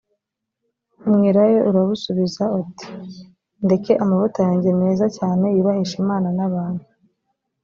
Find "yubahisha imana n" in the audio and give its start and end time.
5.55-6.39